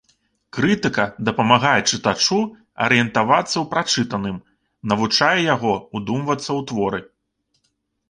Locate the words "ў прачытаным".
3.53-4.43